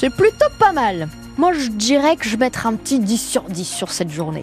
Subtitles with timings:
[0.00, 1.08] C'est plutôt pas mal.
[1.40, 4.42] Moi, je dirais que je mettrai un petit 10 sur 10 sur cette journée.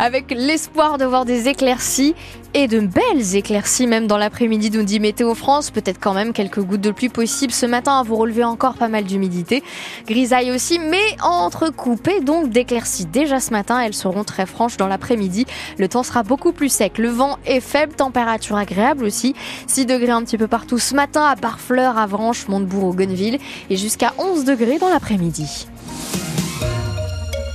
[0.00, 2.16] Avec l'espoir de voir des éclaircies
[2.52, 5.70] et de belles éclaircies, même dans l'après-midi, nous dit Météo France.
[5.70, 8.88] Peut-être quand même quelques gouttes de pluie possibles ce matin à vous relever encore pas
[8.88, 9.62] mal d'humidité.
[10.08, 13.06] Grisaille aussi, mais entrecoupées donc d'éclaircies.
[13.06, 15.46] Déjà ce matin, elles seront très franches dans l'après-midi.
[15.78, 16.98] Le temps sera beaucoup plus sec.
[16.98, 19.36] Le vent est faible, température agréable aussi.
[19.68, 23.38] 6 degrés un petit peu partout ce matin à Barfleur, Avranches, Montebourg, Gonneville
[23.70, 25.68] et jusqu'à 11 degrés dans l'après-midi.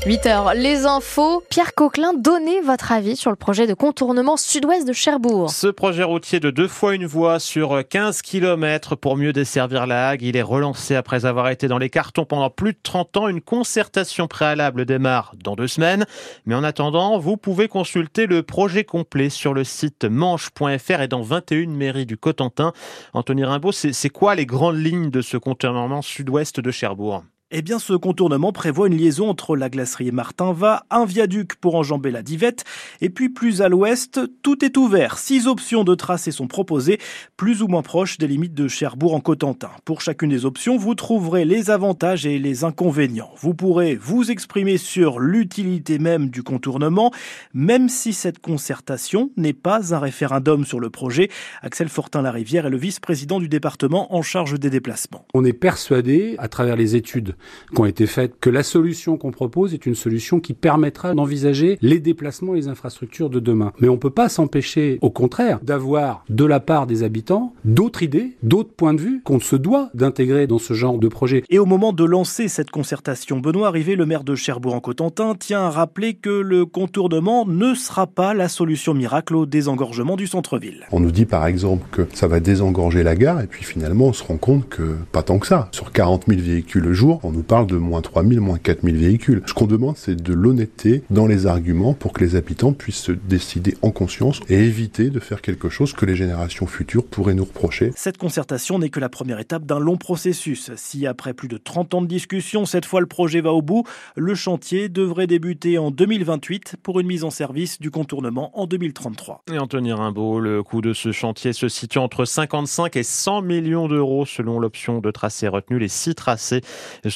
[0.07, 1.43] 8h, les infos.
[1.49, 5.49] Pierre Coquelin, donnez votre avis sur le projet de contournement sud-ouest de Cherbourg.
[5.49, 10.07] Ce projet routier de deux fois une voie sur 15 km pour mieux desservir la
[10.07, 13.27] Hague, il est relancé après avoir été dans les cartons pendant plus de 30 ans.
[13.27, 16.05] Une concertation préalable démarre dans deux semaines.
[16.45, 21.21] Mais en attendant, vous pouvez consulter le projet complet sur le site manche.fr et dans
[21.21, 22.71] 21 mairies du Cotentin.
[23.13, 27.23] Anthony Rimbaud, c'est quoi les grandes lignes de ce contournement sud-ouest de Cherbourg?
[27.49, 32.11] Eh bien, ce contournement prévoit une liaison entre la glacerie Martin-Va, un viaduc pour enjamber
[32.11, 32.65] la Divette,
[32.99, 35.17] et puis plus à l'ouest, tout est ouvert.
[35.17, 36.99] Six options de tracé sont proposées,
[37.37, 39.71] plus ou moins proches des limites de Cherbourg en Cotentin.
[39.85, 43.31] Pour chacune des options, vous trouverez les avantages et les inconvénients.
[43.37, 47.13] Vous pourrez vous exprimer sur l'utilité même du contournement,
[47.53, 51.29] même si cette concertation n'est pas un référendum sur le projet.
[51.61, 55.25] Axel Fortin-Larivière est le vice-président du département en charge des déplacements.
[55.33, 57.36] On est persuadé, à travers les études
[57.73, 61.77] qui ont été faites, que la solution qu'on propose est une solution qui permettra d'envisager
[61.81, 63.73] les déplacements et les infrastructures de demain.
[63.79, 68.03] Mais on ne peut pas s'empêcher, au contraire, d'avoir de la part des habitants d'autres
[68.03, 71.43] idées, d'autres points de vue qu'on se doit d'intégrer dans ce genre de projet.
[71.49, 75.69] Et au moment de lancer cette concertation, Benoît Arrivé, le maire de Cherbourg-en-Cotentin, tient à
[75.69, 80.85] rappeler que le contournement ne sera pas la solution miracle au désengorgement du centre-ville.
[80.91, 84.13] On nous dit par exemple que ça va désengorger la gare et puis finalement on
[84.13, 85.69] se rend compte que pas tant que ça.
[85.71, 89.43] Sur 40 000 véhicules le jour, on nous parle de moins 3000, moins 4000 véhicules.
[89.47, 93.11] Ce qu'on demande, c'est de l'honnêteté dans les arguments pour que les habitants puissent se
[93.11, 97.43] décider en conscience et éviter de faire quelque chose que les générations futures pourraient nous
[97.43, 97.91] reprocher.
[97.97, 100.71] Cette concertation n'est que la première étape d'un long processus.
[100.77, 103.83] Si après plus de 30 ans de discussion, cette fois le projet va au bout,
[104.15, 109.43] le chantier devrait débuter en 2028 pour une mise en service du contournement en 2033.
[109.51, 113.89] Et Anthony Rimbaud, le coût de ce chantier se situe entre 55 et 100 millions
[113.89, 115.77] d'euros selon l'option de tracé retenue.
[115.77, 116.61] Les six tracés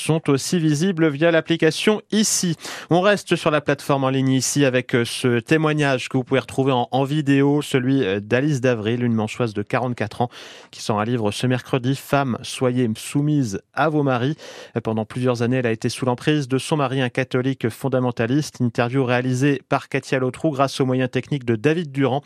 [0.01, 2.56] sont aussi visibles via l'application ici.
[2.89, 6.39] On reste sur la plateforme en ligne ici avec euh, ce témoignage que vous pouvez
[6.39, 10.29] retrouver en, vidéo, celui euh, d'Alice d'Avril, une manchoise de 44 ans
[10.72, 14.35] qui sort un livre ce mercredi, Femmes, soyez soumises à vos maris.
[14.84, 18.62] Pendant plusieurs années, elle a été sous l'emprise de son mari, un catholique fondamentaliste.
[18.62, 22.22] Interview réalisée par Katia Lotrou grâce aux moyens techniques de David Durand.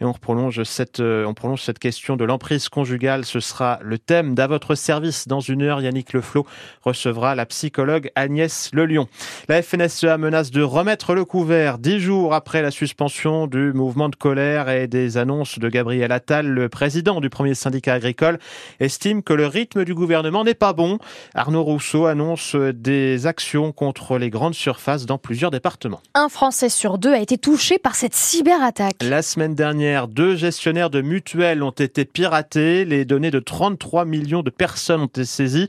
[0.00, 3.24] Et on prolonge cette, euh, on prolonge cette question de l'emprise conjugale.
[3.24, 5.80] Ce sera le thème d'à votre service dans une heure.
[5.80, 6.46] Yannick Leflot
[6.82, 9.06] recevra la psychologue Agnès Lelion.
[9.48, 14.16] La FNSEA menace de remettre le couvert dix jours après la suspension du mouvement de
[14.16, 18.38] colère et des annonces de Gabriel Attal, le président du premier syndicat agricole,
[18.80, 20.98] estime que le rythme du gouvernement n'est pas bon.
[21.34, 26.00] Arnaud Rousseau annonce des actions contre les grandes surfaces dans plusieurs départements.
[26.14, 28.96] Un Français sur deux a été touché par cette cyberattaque.
[29.02, 32.84] La semaine dernière, deux gestionnaires de mutuelles ont été piratés.
[32.84, 35.68] Les données de 33 millions de personnes ont été saisies.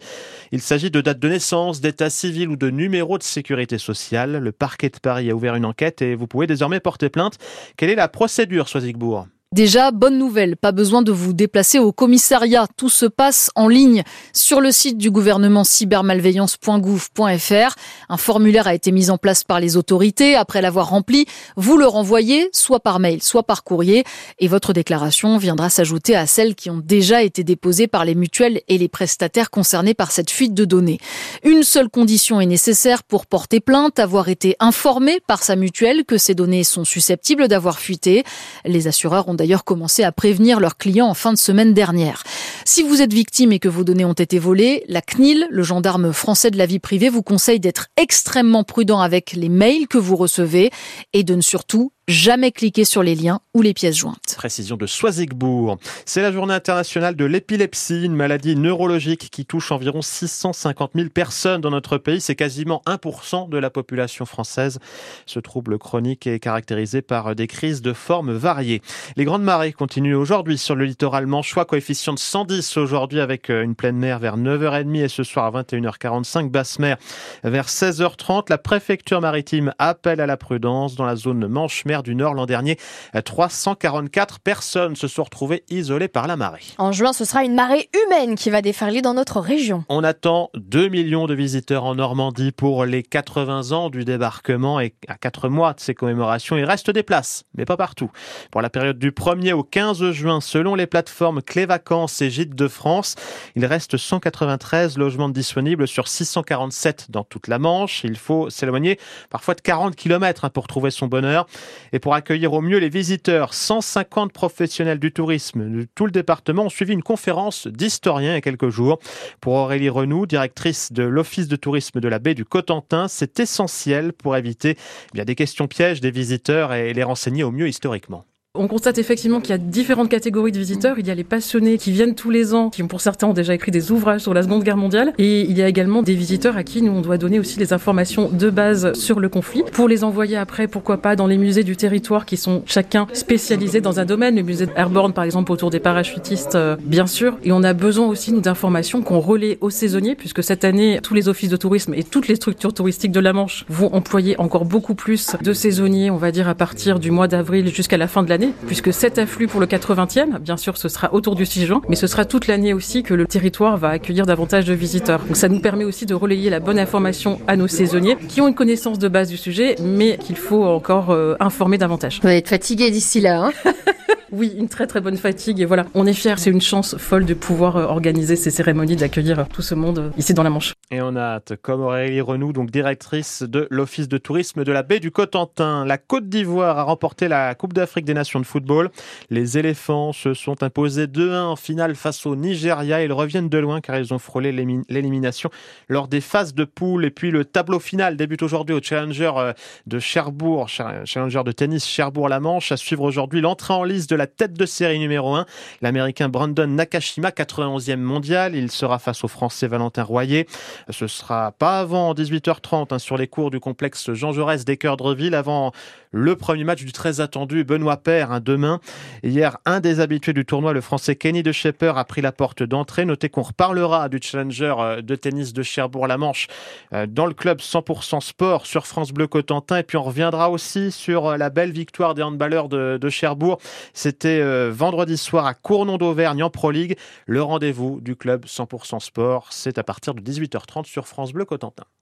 [0.51, 4.37] Il s'agit de dates de naissance, d'état civil ou de numéro de sécurité sociale.
[4.37, 7.39] Le parquet de Paris a ouvert une enquête et vous pouvez désormais porter plainte.
[7.75, 12.65] Quelle est la procédure, Soisigbourg Déjà, bonne nouvelle, pas besoin de vous déplacer au commissariat.
[12.75, 14.01] Tout se passe en ligne
[14.33, 17.75] sur le site du gouvernement cybermalveillance.gouv.fr.
[18.09, 20.35] Un formulaire a été mis en place par les autorités.
[20.35, 24.05] Après l'avoir rempli, vous le renvoyez soit par mail, soit par courrier
[24.39, 28.61] et votre déclaration viendra s'ajouter à celles qui ont déjà été déposées par les mutuelles
[28.67, 30.97] et les prestataires concernés par cette fuite de données.
[31.43, 36.17] Une seule condition est nécessaire pour porter plainte, avoir été informé par sa mutuelle que
[36.17, 38.23] ces données sont susceptibles d'avoir fuité.
[38.65, 42.23] Les assureurs ont d'ailleurs commencé à prévenir leurs clients en fin de semaine dernière.
[42.63, 46.13] Si vous êtes victime et que vos données ont été volées, la CNIL, le gendarme
[46.13, 50.15] français de la vie privée, vous conseille d'être extrêmement prudent avec les mails que vous
[50.15, 50.71] recevez
[51.11, 54.35] et de ne surtout jamais cliquer sur les liens ou les pièces jointes.
[54.35, 55.77] Précision de Soisigbourg.
[56.05, 61.61] C'est la journée internationale de l'épilepsie, une maladie neurologique qui touche environ 650 000 personnes
[61.61, 62.19] dans notre pays.
[62.19, 64.79] C'est quasiment 1% de la population française.
[65.25, 68.81] Ce trouble chronique est caractérisé par des crises de formes variées.
[69.15, 73.63] Les grandes marées continuent aujourd'hui sur le littoral manchois, coefficient de 110 aujourd'hui avec euh,
[73.63, 76.97] une pleine mer vers 9h30 et ce soir à 21h45, basse mer
[77.43, 78.45] vers 16h30.
[78.49, 82.47] La préfecture maritime appelle à la prudence dans la zone manche mer du Nord l'an
[82.47, 82.77] dernier.
[83.23, 86.63] 344 personnes se sont retrouvées isolées par la marée.
[86.79, 89.83] En juin, ce sera une marée humaine qui va déferler dans notre région.
[89.89, 94.95] On attend 2 millions de visiteurs en Normandie pour les 80 ans du débarquement et
[95.07, 98.09] à 4 mois de ces commémorations, il reste des places, mais pas partout.
[98.49, 102.55] Pour la période du 1er au 15 juin, selon les plateformes Clé Vacances et Gîtes
[102.55, 103.15] de France,
[103.55, 108.03] il reste 193 logements disponibles sur 647 dans toute la Manche.
[108.03, 108.97] Il faut s'éloigner
[109.29, 111.45] parfois de 40 km hein, pour trouver son bonheur.
[111.93, 116.63] Et pour accueillir au mieux les visiteurs, 150 professionnels du tourisme de tout le département
[116.63, 118.97] ont suivi une conférence d'historiens il y a quelques jours.
[119.39, 124.11] Pour Aurélie Renou, directrice de l'Office de tourisme de la baie du Cotentin, c'est essentiel
[124.11, 128.25] pour éviter eh bien, des questions pièges des visiteurs et les renseigner au mieux historiquement.
[128.55, 130.99] On constate effectivement qu'il y a différentes catégories de visiteurs.
[130.99, 133.55] Il y a les passionnés qui viennent tous les ans, qui pour certains ont déjà
[133.55, 135.11] écrit des ouvrages sur la Seconde Guerre mondiale.
[135.17, 137.73] Et il y a également des visiteurs à qui nous on doit donner aussi les
[137.73, 141.63] informations de base sur le conflit pour les envoyer après, pourquoi pas, dans les musées
[141.63, 144.35] du territoire qui sont chacun spécialisés dans un domaine.
[144.35, 147.39] Le musée Airborne par exemple autour des parachutistes, euh, bien sûr.
[147.43, 151.27] Et on a besoin aussi d'informations qu'on relaie aux saisonniers puisque cette année tous les
[151.27, 154.93] offices de tourisme et toutes les structures touristiques de la Manche vont employer encore beaucoup
[154.93, 158.29] plus de saisonniers, on va dire à partir du mois d'avril jusqu'à la fin de
[158.29, 161.81] l'année puisque cet afflux pour le 80e, bien sûr, ce sera autour du 6 juin,
[161.89, 165.23] mais ce sera toute l'année aussi que le territoire va accueillir davantage de visiteurs.
[165.25, 168.47] Donc ça nous permet aussi de relayer la bonne information à nos saisonniers qui ont
[168.47, 172.19] une connaissance de base du sujet, mais qu'il faut encore euh, informer davantage.
[172.21, 173.45] Vous allez être fatigué d'ici là.
[173.45, 173.51] Hein
[174.33, 176.33] oui, une très très bonne fatigue et voilà, on est fiers.
[176.37, 180.09] C'est une chance folle de pouvoir euh, organiser ces cérémonies, d'accueillir tout ce monde euh,
[180.17, 180.73] ici dans la Manche.
[180.89, 184.81] Et on a hâte, comme Aurélie Renou, donc directrice de l'Office de tourisme de la
[184.81, 185.85] baie du Cotentin.
[185.85, 188.89] La Côte d'Ivoire a remporté la Coupe d'Afrique des Nations de football.
[189.29, 193.03] Les éléphants se sont imposés 2-1 en finale face au Nigeria.
[193.03, 195.51] Ils reviennent de loin car ils ont frôlé l'élimination
[195.89, 197.05] lors des phases de poule.
[197.05, 199.53] Et puis le tableau final débute aujourd'hui au Challenger euh,
[199.85, 202.71] de Cherbourg, Challenger de tennis Cherbourg-la-Manche.
[202.71, 205.45] À suivre aujourd'hui l'entrée en liste de la la tête de série numéro 1,
[205.81, 208.55] l'Américain Brandon Nakashima, 91e mondial.
[208.55, 210.47] Il sera face au Français Valentin Royer.
[210.89, 215.73] Ce sera pas avant 18h30 hein, sur les cours du complexe Jean Jaurès d'Équeurdreville, avant
[216.13, 218.79] le premier match du très attendu Benoît Père hein, demain.
[219.23, 222.63] Hier, un des habitués du tournoi, le Français Kenny de Schepper, a pris la porte
[222.63, 223.03] d'entrée.
[223.03, 226.47] Notez qu'on reparlera du Challenger euh, de tennis de Cherbourg-la-Manche
[226.93, 229.77] euh, dans le club 100% sport sur France Bleu Cotentin.
[229.77, 233.57] Et puis on reviendra aussi sur euh, la belle victoire des handballeurs de, de Cherbourg.
[233.93, 236.99] C'est c'était euh, vendredi soir à Cournon d'Auvergne en Pro League.
[237.25, 241.85] Le rendez-vous du club 100% sport, c'est à partir de 18h30 sur France Bleu Cotentin.